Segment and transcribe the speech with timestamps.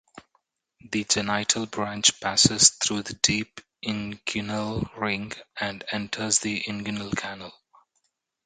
[0.91, 7.53] The genital branch passes through the deep inguinal ring and enters the inguinal canal.